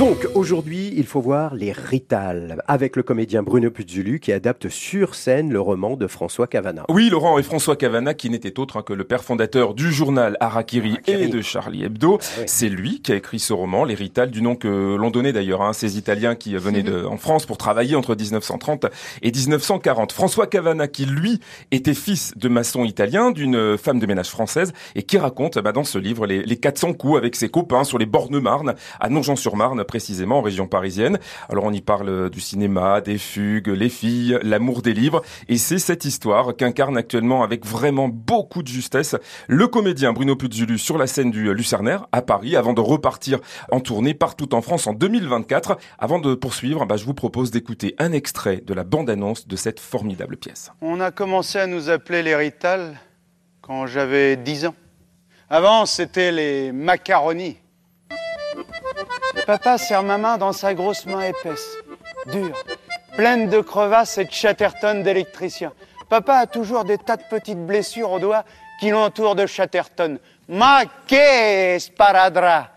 Donc 0.00 0.26
aujourd'hui, 0.34 0.94
il 0.96 1.04
faut 1.04 1.20
voir 1.20 1.54
les 1.54 1.72
Rital 1.72 2.62
avec 2.66 2.96
le 2.96 3.02
comédien 3.02 3.42
Bruno 3.42 3.70
Puzulu 3.70 4.18
qui 4.18 4.32
adapte 4.32 4.70
sur 4.70 5.14
scène 5.14 5.52
le 5.52 5.60
roman 5.60 5.94
de 5.94 6.06
François 6.06 6.46
Cavana. 6.46 6.86
Oui, 6.88 7.10
Laurent 7.10 7.38
et 7.38 7.42
François 7.42 7.76
Cavana 7.76 8.14
qui 8.14 8.30
n'était 8.30 8.58
autre 8.58 8.78
hein, 8.78 8.82
que 8.82 8.94
le 8.94 9.04
père 9.04 9.22
fondateur 9.22 9.74
du 9.74 9.92
journal 9.92 10.38
Harakiri, 10.40 10.92
Harakiri. 10.92 11.24
et 11.24 11.28
de 11.28 11.42
Charlie 11.42 11.84
Hebdo. 11.84 12.18
Ah 12.18 12.24
oui. 12.38 12.44
C'est 12.46 12.70
lui 12.70 13.02
qui 13.02 13.12
a 13.12 13.16
écrit 13.16 13.38
ce 13.38 13.52
roman, 13.52 13.84
Les 13.84 13.94
Rital, 13.94 14.30
du 14.30 14.40
nom 14.40 14.56
que 14.56 14.96
l'on 14.96 15.10
donnait 15.10 15.34
d'ailleurs 15.34 15.60
à 15.60 15.74
ces 15.74 15.98
Italiens 15.98 16.34
qui 16.34 16.56
venaient 16.56 16.82
de, 16.82 17.04
en 17.04 17.18
France 17.18 17.44
pour 17.44 17.58
travailler 17.58 17.94
entre 17.94 18.14
1930 18.14 18.86
et 19.20 19.30
1940. 19.30 20.12
François 20.12 20.46
Cavana 20.46 20.88
qui 20.88 21.04
lui 21.04 21.40
était 21.72 21.92
fils 21.92 22.32
de 22.36 22.48
maçon 22.48 22.86
italien 22.86 23.32
d'une 23.32 23.76
femme 23.76 23.98
de 23.98 24.06
ménage 24.06 24.30
française 24.30 24.72
et 24.94 25.02
qui 25.02 25.18
raconte 25.18 25.58
bah, 25.58 25.72
dans 25.72 25.84
ce 25.84 25.98
livre 25.98 26.26
les, 26.26 26.42
les 26.42 26.56
400 26.56 26.94
coups 26.94 27.18
avec 27.18 27.36
ses 27.36 27.50
copains 27.50 27.84
sur 27.84 27.98
les 27.98 28.06
bornes 28.06 28.40
Marne 28.40 28.74
à 28.98 29.10
Nogent-sur-Marne 29.10 29.84
précisément 29.90 30.38
en 30.38 30.42
région 30.42 30.68
parisienne. 30.68 31.18
Alors 31.48 31.64
on 31.64 31.72
y 31.72 31.80
parle 31.80 32.30
du 32.30 32.40
cinéma, 32.40 33.00
des 33.00 33.18
fugues, 33.18 33.66
les 33.66 33.88
filles, 33.88 34.38
l'amour 34.42 34.82
des 34.82 34.94
livres 34.94 35.20
et 35.48 35.58
c'est 35.58 35.80
cette 35.80 36.04
histoire 36.04 36.54
qu'incarne 36.54 36.96
actuellement 36.96 37.42
avec 37.42 37.66
vraiment 37.66 38.08
beaucoup 38.08 38.62
de 38.62 38.68
justesse 38.68 39.16
le 39.48 39.66
comédien 39.66 40.12
Bruno 40.12 40.36
Puzulu 40.36 40.78
sur 40.78 40.96
la 40.96 41.08
scène 41.08 41.32
du 41.32 41.52
Lucernaire 41.52 42.06
à 42.12 42.22
Paris 42.22 42.54
avant 42.54 42.72
de 42.72 42.80
repartir 42.80 43.40
en 43.72 43.80
tournée 43.80 44.14
partout 44.14 44.54
en 44.54 44.62
France 44.62 44.86
en 44.86 44.92
2024. 44.92 45.76
Avant 45.98 46.20
de 46.20 46.36
poursuivre, 46.36 46.86
bah, 46.86 46.96
je 46.96 47.04
vous 47.04 47.14
propose 47.14 47.50
d'écouter 47.50 47.96
un 47.98 48.12
extrait 48.12 48.62
de 48.64 48.72
la 48.72 48.84
bande-annonce 48.84 49.48
de 49.48 49.56
cette 49.56 49.80
formidable 49.80 50.36
pièce. 50.36 50.70
On 50.80 51.00
a 51.00 51.10
commencé 51.10 51.58
à 51.58 51.66
nous 51.66 51.90
appeler 51.90 52.22
les 52.22 52.36
Rital 52.36 52.96
quand 53.60 53.88
j'avais 53.88 54.36
10 54.36 54.66
ans. 54.66 54.74
Avant, 55.48 55.84
c'était 55.84 56.30
les 56.30 56.70
macaronis. 56.70 57.56
Papa 59.46 59.78
serre 59.78 60.02
ma 60.02 60.18
main 60.18 60.38
dans 60.38 60.52
sa 60.52 60.74
grosse 60.74 61.06
main 61.06 61.22
épaisse, 61.22 61.76
dure, 62.26 62.56
pleine 63.16 63.48
de 63.48 63.60
crevasses 63.60 64.18
et 64.18 64.24
de 64.24 64.30
chatterton 64.30 65.02
d'électricien. 65.02 65.72
Papa 66.08 66.34
a 66.34 66.46
toujours 66.46 66.84
des 66.84 66.98
tas 66.98 67.16
de 67.16 67.22
petites 67.30 67.64
blessures 67.66 68.12
aux 68.12 68.18
doigts 68.18 68.44
qui 68.80 68.90
l'entourent 68.90 69.34
de 69.34 69.46
chatterton. 69.46 70.18
Ma 70.48 70.84
que 71.06 71.78
sparadra 71.78 72.68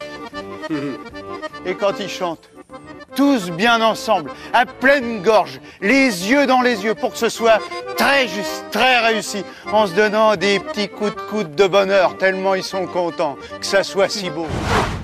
Et 1.66 1.75
quand 1.75 2.00
il 2.00 2.09
chante, 2.09 2.50
tous 3.16 3.52
bien 3.52 3.81
ensemble, 3.81 4.31
à 4.53 4.66
pleine 4.66 5.22
gorge, 5.22 5.59
les 5.81 6.30
yeux 6.30 6.45
dans 6.45 6.61
les 6.61 6.83
yeux, 6.83 6.95
pour 6.95 7.11
que 7.11 7.17
ce 7.17 7.30
soit 7.30 7.59
très 7.98 8.27
juste, 8.27 8.66
très 8.72 9.00
réussi, 9.00 9.44
en 9.72 9.88
se 9.88 9.94
donnant 9.94 10.36
des 10.36 10.59
petits 10.59 10.89
coups 10.89 11.16
de 11.16 11.22
coude 11.22 11.55
de 11.55 11.67
bonheur, 11.67 12.17
tellement 12.17 12.55
ils 12.55 12.64
sont 12.64 12.86
contents 12.86 13.38
que 13.59 13.66
ça 13.66 13.83
soit 13.83 14.09
si 14.09 14.30
beau. 14.30 14.48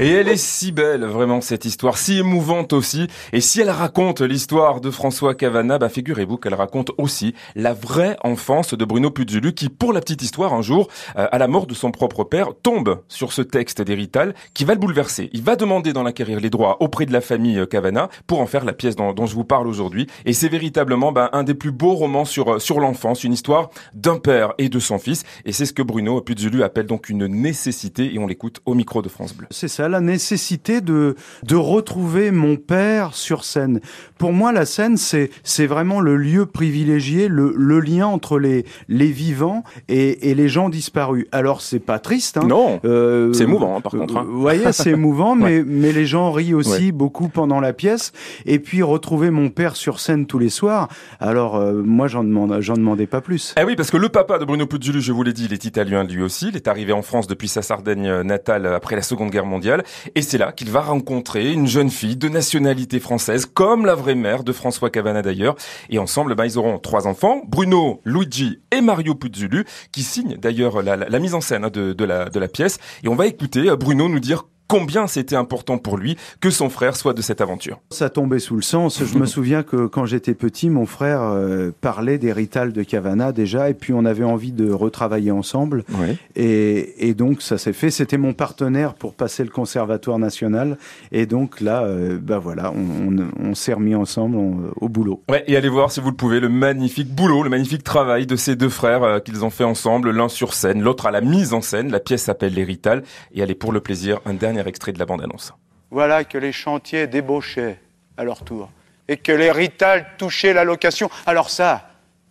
Et 0.01 0.11
elle 0.11 0.29
est 0.29 0.37
si 0.37 0.71
belle, 0.71 1.03
vraiment, 1.03 1.41
cette 1.41 1.65
histoire, 1.65 1.97
si 1.97 2.19
émouvante 2.19 2.71
aussi. 2.71 3.07
Et 3.33 3.41
si 3.41 3.59
elle 3.59 3.69
raconte 3.69 4.21
l'histoire 4.21 4.79
de 4.79 4.91
François 4.91 5.35
Cavana, 5.35 5.77
bah, 5.77 5.89
figurez-vous 5.89 6.37
qu'elle 6.37 6.53
raconte 6.53 6.91
aussi 6.97 7.35
la 7.57 7.73
vraie 7.73 8.15
enfance 8.23 8.73
de 8.73 8.85
Bruno 8.85 9.11
Puzulu, 9.11 9.53
qui, 9.53 9.67
pour 9.67 9.91
la 9.91 9.99
petite 9.99 10.21
histoire, 10.21 10.53
un 10.53 10.61
jour, 10.61 10.87
euh, 11.17 11.27
à 11.29 11.37
la 11.37 11.49
mort 11.49 11.67
de 11.67 11.73
son 11.73 11.91
propre 11.91 12.23
père, 12.23 12.51
tombe 12.63 13.01
sur 13.09 13.33
ce 13.33 13.41
texte 13.41 13.81
d'Hérital 13.81 14.35
qui 14.53 14.63
va 14.63 14.73
le 14.73 14.79
bouleverser. 14.79 15.29
Il 15.33 15.41
va 15.41 15.57
demander 15.57 15.91
d'en 15.91 16.05
acquérir 16.05 16.39
les 16.39 16.49
droits 16.49 16.81
auprès 16.81 17.05
de 17.05 17.11
la 17.11 17.19
famille 17.19 17.59
euh, 17.59 17.65
Cavana 17.65 18.07
pour 18.25 18.39
en 18.39 18.45
faire 18.45 18.63
la 18.63 18.71
pièce 18.71 18.95
dont, 18.95 19.25
je 19.25 19.35
vous 19.35 19.43
parle 19.43 19.67
aujourd'hui. 19.67 20.07
Et 20.23 20.31
c'est 20.31 20.47
véritablement 20.47 21.11
bah, 21.11 21.29
un 21.33 21.43
des 21.43 21.55
plus 21.55 21.73
beaux 21.73 21.95
romans 21.95 22.23
sur, 22.23 22.53
euh, 22.53 22.59
sur 22.59 22.79
l'enfance, 22.79 23.25
une 23.25 23.33
histoire 23.33 23.69
d'un 23.93 24.17
père 24.17 24.53
et 24.59 24.69
de 24.69 24.79
son 24.79 24.97
fils. 24.97 25.25
Et 25.43 25.51
c'est 25.51 25.65
ce 25.65 25.73
que 25.73 25.83
Bruno 25.83 26.21
Puzulu 26.21 26.63
appelle 26.63 26.85
donc 26.85 27.09
une 27.09 27.27
nécessité, 27.27 28.13
et 28.15 28.17
on 28.17 28.27
l'écoute 28.27 28.61
au 28.65 28.75
micro 28.75 29.01
de 29.01 29.09
France 29.09 29.33
Bleu. 29.33 29.47
C'est 29.51 29.67
ça, 29.67 29.88
la 29.89 30.01
nécessité 30.01 30.81
de, 30.81 31.15
de 31.43 31.55
retrouver 31.55 32.31
mon 32.31 32.55
père 32.55 33.13
sur 33.13 33.43
scène. 33.43 33.81
Pour 34.17 34.31
moi, 34.33 34.51
la 34.51 34.65
scène, 34.65 34.97
c'est, 34.97 35.29
c'est 35.43 35.65
vraiment 35.67 35.99
le 36.01 36.15
lieu 36.17 36.45
privilégié, 36.45 37.27
le, 37.27 37.53
le 37.55 37.79
lien 37.79 38.07
entre 38.07 38.39
les, 38.39 38.65
les 38.87 39.07
vivants 39.07 39.63
et, 39.87 40.29
et 40.29 40.35
les 40.35 40.47
gens 40.49 40.69
disparus. 40.69 41.25
Alors, 41.31 41.61
c'est 41.61 41.79
pas 41.79 41.99
triste, 41.99 42.37
hein. 42.37 42.45
Non, 42.47 42.79
Euh, 42.85 43.33
C'est 43.33 43.43
émouvant, 43.43 43.77
hein, 43.77 43.81
par 43.81 43.91
contre, 43.93 44.17
hein. 44.17 44.25
Vous 44.27 44.41
voyez, 44.41 44.71
c'est 44.71 44.91
émouvant, 44.91 45.35
mais, 45.35 45.63
mais 45.65 45.91
les 45.91 46.05
gens 46.05 46.31
rient 46.31 46.53
aussi 46.53 46.91
beaucoup 46.91 47.27
pendant 47.29 47.59
la 47.59 47.73
pièce. 47.73 48.11
Et 48.45 48.59
puis, 48.59 48.81
retrouver 48.83 49.29
mon 49.31 49.49
père 49.49 49.75
sur 49.75 49.99
scène 49.99 50.25
tous 50.25 50.39
les 50.39 50.49
soirs. 50.49 50.87
Alors, 51.19 51.55
euh, 51.55 51.81
moi, 51.83 52.07
j'en 52.07 52.23
demande, 52.23 52.59
j'en 52.61 52.75
demandais 52.75 53.07
pas 53.07 53.21
plus. 53.21 53.55
Eh 53.59 53.63
oui, 53.63 53.75
parce 53.75 53.89
que 53.91 53.97
le 53.97 54.09
papa 54.09 54.37
de 54.39 54.45
Bruno 54.45 54.65
Puzulu, 54.65 55.01
je 55.01 55.11
vous 55.11 55.23
l'ai 55.23 55.33
dit, 55.33 55.45
il 55.45 55.53
est 55.53 55.65
italien 55.65 56.03
lui 56.03 56.21
aussi. 56.21 56.49
Il 56.49 56.55
est 56.55 56.67
arrivé 56.67 56.93
en 56.93 57.01
France 57.01 57.27
depuis 57.27 57.47
sa 57.47 57.61
Sardaigne 57.61 58.21
natale 58.21 58.65
après 58.67 58.95
la 58.95 59.01
Seconde 59.01 59.29
Guerre 59.31 59.45
mondiale. 59.45 59.78
Et 60.15 60.21
c'est 60.21 60.37
là 60.37 60.51
qu'il 60.51 60.69
va 60.69 60.81
rencontrer 60.81 61.51
une 61.51 61.67
jeune 61.67 61.89
fille 61.89 62.15
de 62.15 62.29
nationalité 62.29 62.99
française, 62.99 63.45
comme 63.45 63.85
la 63.85 63.95
vraie 63.95 64.15
mère 64.15 64.43
de 64.43 64.51
François 64.51 64.89
Cavana 64.89 65.21
d'ailleurs. 65.21 65.55
Et 65.89 65.99
ensemble, 65.99 66.35
ben, 66.35 66.45
ils 66.45 66.57
auront 66.57 66.79
trois 66.79 67.07
enfants, 67.07 67.41
Bruno, 67.47 68.01
Luigi 68.05 68.61
et 68.71 68.81
Mario 68.81 69.15
Puzulu, 69.15 69.65
qui 69.91 70.03
signent 70.03 70.37
d'ailleurs 70.37 70.81
la, 70.81 71.19
mise 71.19 71.33
en 71.33 71.41
scène 71.41 71.65
hein, 71.65 71.69
de, 71.69 71.93
de 71.93 72.05
la, 72.05 72.29
de 72.29 72.39
la 72.39 72.47
pièce. 72.47 72.77
Et 73.03 73.07
on 73.07 73.15
va 73.15 73.27
écouter 73.27 73.69
euh, 73.69 73.75
Bruno 73.75 74.09
nous 74.09 74.19
dire 74.19 74.45
combien 74.69 75.07
c'était 75.07 75.35
important 75.35 75.77
pour 75.77 75.97
lui 75.97 76.15
que 76.39 76.49
son 76.49 76.69
frère 76.69 76.95
soit 76.95 77.13
de 77.13 77.21
cette 77.21 77.41
aventure. 77.41 77.81
Ça 77.89 78.09
tombait 78.09 78.39
sous 78.39 78.55
le 78.55 78.61
sens. 78.61 79.03
Je 79.03 79.17
me 79.17 79.25
souviens 79.35 79.63
que 79.63 79.87
quand 79.87 80.05
j'étais 80.05 80.33
petit, 80.35 80.69
mon 80.69 80.85
frère 80.85 81.21
euh, 81.23 81.71
parlait 81.81 82.17
des 82.17 82.31
Rital 82.31 82.71
de 82.71 82.83
Cavana 82.83 83.31
déjà, 83.33 83.69
et 83.69 83.73
puis 83.73 83.91
on 83.93 84.05
avait 84.05 84.23
envie 84.23 84.51
de 84.53 84.71
retravailler 84.71 85.31
ensemble. 85.31 85.83
Oui. 85.97 86.15
Et, 86.35 87.09
et 87.09 87.13
donc 87.15 87.41
ça 87.41 87.57
s'est 87.57 87.73
fait. 87.73 87.89
C'était 87.91 88.17
mon 88.17 88.33
partenaire 88.33 88.93
pour 88.93 89.13
passer 89.15 89.43
le 89.43 89.49
conservatoire 89.49 90.19
national. 90.19 90.77
Et 91.11 91.25
donc 91.25 91.59
là, 91.61 91.83
euh, 91.83 92.19
bah 92.21 92.37
voilà, 92.39 92.71
on, 92.71 93.17
on, 93.17 93.49
on 93.49 93.55
s'est 93.55 93.73
remis 93.73 93.95
ensemble 93.95 94.37
on- 94.37 94.71
au 94.79 94.87
boulot. 94.87 95.21
Ouais, 95.29 95.43
et 95.47 95.57
allez 95.57 95.67
voir 95.69 95.91
si 95.91 95.99
vous 95.99 96.11
le 96.11 96.15
pouvez 96.15 96.39
le 96.39 96.47
magnifique 96.49 97.13
boulot, 97.13 97.41
le 97.43 97.49
magnifique 97.49 97.83
travail 97.83 98.27
de 98.27 98.35
ces 98.35 98.55
deux 98.55 98.69
frères 98.69 99.03
euh, 99.03 99.19
qu'ils 99.19 99.43
ont 99.43 99.49
fait 99.49 99.63
ensemble, 99.63 100.11
l'un 100.11 100.29
sur 100.29 100.53
scène, 100.53 100.81
l'autre 100.81 101.07
à 101.07 101.11
la 101.11 101.21
mise 101.21 101.53
en 101.53 101.61
scène. 101.61 101.91
La 101.91 101.99
pièce 101.99 102.23
s'appelle 102.23 102.53
Les 102.53 102.63
Rital 102.63 103.03
et 103.33 103.41
allez 103.41 103.55
pour 103.55 103.71
le 103.71 103.79
plaisir 103.79 104.19
un 104.25 104.33
dernier 104.35 104.58
extrait 104.67 104.91
de 104.91 104.99
la 104.99 105.05
bande-annonce. 105.05 105.53
Voilà 105.91 106.23
que 106.23 106.37
les 106.37 106.51
chantiers 106.51 107.07
débauchaient 107.07 107.79
à 108.17 108.23
leur 108.23 108.43
tour 108.43 108.69
et 109.07 109.17
que 109.17 109.31
les 109.31 109.51
Rital 109.51 110.05
touchaient 110.17 110.53
la 110.53 110.63
location. 110.63 111.09
Alors 111.25 111.49
ça, 111.49 111.89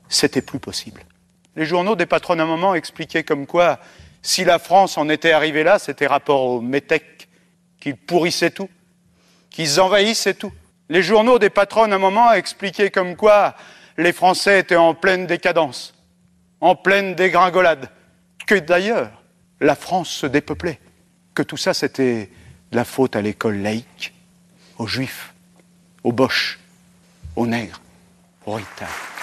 c'était 0.09 0.43
plus 0.43 0.61
possible. 0.61 1.03
Les 1.57 1.67
journaux 1.67 1.97
des 1.97 2.07
patrons 2.07 2.39
à 2.39 2.43
un 2.43 2.47
moment 2.47 2.75
expliquaient 2.75 3.25
comme 3.25 3.47
quoi, 3.47 3.81
si 4.23 4.45
la 4.45 4.61
France 4.61 4.97
en 4.97 5.09
était 5.09 5.33
arrivée 5.33 5.65
là, 5.65 5.81
c'était 5.81 6.07
rapport 6.07 6.43
aux 6.43 6.61
métèques, 6.61 7.29
qu'ils 7.81 7.97
pourrissaient 7.97 8.51
tout, 8.51 8.69
qu'ils 9.51 9.81
envahissaient 9.81 10.35
tout. 10.35 10.53
Les 10.89 11.03
journaux 11.03 11.41
des 11.41 11.51
patrons 11.51 11.91
à 11.91 11.95
un 11.95 11.99
moment 11.99 12.33
expliquaient 12.33 12.91
comme 12.91 13.17
quoi 13.17 13.55
les 13.97 14.13
Français 14.13 14.61
étaient 14.61 14.77
en 14.77 14.95
pleine 14.95 15.27
décadence, 15.27 15.95
en 16.61 16.77
pleine 16.77 17.17
dégringolade, 17.17 17.91
que 18.47 18.55
d'ailleurs 18.55 19.11
la 19.61 19.75
France 19.75 20.11
se 20.11 20.27
dépeuplait, 20.27 20.79
que 21.39 21.45
tout 21.45 21.57
ça 21.57 21.73
c'était 21.73 22.31
de 22.73 22.77
la 22.77 22.85
faute 22.85 23.15
à 23.15 23.23
l'école 23.23 23.59
laïque, 23.59 24.13
aux 24.77 24.89
juifs, 24.89 25.33
aux 26.03 26.11
boches, 26.11 26.59
aux 27.37 27.47
nègres, 27.47 27.81
aux 28.45 28.55
ritas. 28.55 29.18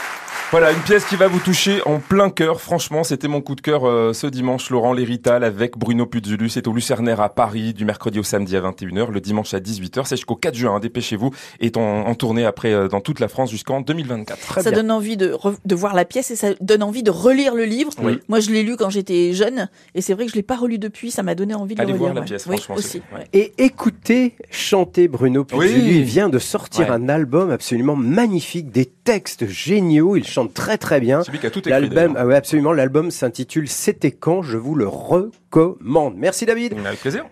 Voilà, 0.57 0.71
une 0.71 0.79
pièce 0.83 1.03
qui 1.03 1.17
va 1.17 1.27
vous 1.27 1.39
toucher 1.39 1.81
en 1.85 1.99
plein 1.99 2.29
cœur. 2.29 2.61
Franchement, 2.61 3.03
c'était 3.03 3.27
mon 3.27 3.41
coup 3.41 3.55
de 3.55 3.59
cœur 3.61 3.83
euh, 3.85 4.13
ce 4.13 4.25
dimanche, 4.25 4.69
Laurent 4.69 4.93
Lérital 4.93 5.43
avec 5.43 5.77
Bruno 5.77 6.05
Puzulu. 6.05 6.47
C'est 6.47 6.65
au 6.69 6.71
Lucernaire 6.71 7.19
à 7.19 7.27
Paris, 7.27 7.73
du 7.73 7.83
mercredi 7.83 8.19
au 8.19 8.23
samedi 8.23 8.55
à 8.55 8.61
21h, 8.61 9.11
le 9.11 9.19
dimanche 9.19 9.53
à 9.53 9.59
18h. 9.59 10.05
C'est 10.05 10.15
jusqu'au 10.15 10.37
4 10.37 10.55
juin, 10.55 10.75
hein, 10.75 10.79
dépêchez-vous. 10.79 11.31
Et 11.59 11.73
en, 11.75 11.81
en 11.81 12.15
tournée 12.15 12.45
après 12.45 12.71
euh, 12.71 12.87
dans 12.87 13.01
toute 13.01 13.19
la 13.19 13.27
France 13.27 13.51
jusqu'en 13.51 13.81
2024. 13.81 14.39
Très 14.39 14.63
ça 14.63 14.71
bien. 14.71 14.79
donne 14.79 14.91
envie 14.91 15.17
de, 15.17 15.35
de 15.65 15.75
voir 15.75 15.93
la 15.93 16.05
pièce 16.05 16.31
et 16.31 16.37
ça 16.37 16.53
donne 16.61 16.83
envie 16.83 17.03
de 17.03 17.11
relire 17.11 17.53
le 17.53 17.65
livre. 17.65 17.91
Oui. 18.01 18.19
Moi, 18.29 18.39
je 18.39 18.49
l'ai 18.49 18.63
lu 18.63 18.77
quand 18.77 18.89
j'étais 18.89 19.33
jeune 19.33 19.67
et 19.93 19.99
c'est 19.99 20.13
vrai 20.13 20.23
que 20.25 20.31
je 20.31 20.37
l'ai 20.37 20.41
pas 20.43 20.55
relu 20.55 20.77
depuis. 20.77 21.11
Ça 21.11 21.21
m'a 21.21 21.35
donné 21.35 21.53
envie 21.53 21.75
de 21.75 21.81
Allez 21.81 21.91
le 21.91 21.99
relire. 21.99 22.13
voir 22.13 22.15
la 22.15 22.21
ouais. 22.21 22.27
pièce, 22.27 22.45
Oui, 22.45 22.55
aussi. 22.77 23.01
ouais. 23.13 23.27
Et 23.33 23.51
écoutez 23.57 24.35
chanter 24.51 25.09
Bruno 25.09 25.43
Puzulu. 25.43 25.67
Oui. 25.67 25.95
Il 25.97 26.03
vient 26.03 26.29
de 26.29 26.39
sortir 26.39 26.85
Ouais. 26.87 26.91
un 26.95 27.09
album 27.09 27.51
absolument 27.51 27.97
magnifique, 27.97 28.71
des 28.71 28.85
textes 28.85 29.47
géniaux. 29.49 30.15
Il 30.15 30.25
chante 30.25 30.44
très 30.47 30.77
très 30.77 30.99
bien. 30.99 31.23
C'est 31.23 31.31
lui 31.31 31.39
qui 31.39 31.47
a 31.47 31.49
tout 31.49 31.59
écrit. 31.59 31.71
L'album, 31.71 32.15
ah 32.17 32.25
ouais, 32.25 32.35
absolument. 32.35 32.73
L'album 32.73 33.11
s'intitule 33.11 33.67
C'était 33.69 34.11
quand? 34.11 34.41
Je 34.41 34.57
vous 34.57 34.75
le 34.75 34.87
recommande. 34.87 36.15
Merci 36.17 36.45
David. 36.45 36.73
Avec 36.85 36.99
plaisir. 36.99 37.23